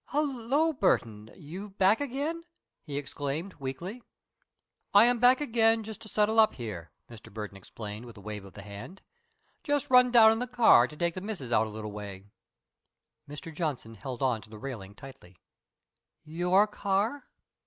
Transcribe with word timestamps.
"Hullo, 0.07 0.73
Burton, 0.73 1.29
you 1.37 1.69
back 1.69 2.01
again?" 2.01 2.43
he 2.81 2.97
exclaimed 2.97 3.53
weakly. 3.59 4.01
"I 4.95 5.03
am 5.05 5.19
back 5.19 5.39
again 5.39 5.83
just 5.83 6.01
to 6.01 6.07
settle 6.07 6.39
up 6.39 6.55
here," 6.55 6.89
Mr. 7.07 7.31
Burton 7.31 7.55
explained, 7.55 8.05
with 8.07 8.17
a 8.17 8.19
wave 8.19 8.43
of 8.43 8.53
the 8.55 8.63
hand. 8.63 9.03
"Just 9.63 9.91
run 9.91 10.09
down 10.09 10.31
in 10.31 10.39
the 10.39 10.47
car 10.47 10.87
to 10.87 10.97
take 10.97 11.13
the 11.13 11.21
missis 11.21 11.51
out 11.51 11.67
a 11.67 11.69
little 11.69 11.91
way." 11.91 12.23
Mr. 13.29 13.53
Johnson 13.53 13.93
held 13.93 14.23
on 14.23 14.41
to 14.41 14.49
the 14.49 14.57
railing 14.57 14.95
tightly. 14.95 15.37
"Your 16.23 16.65
car?" 16.65 17.25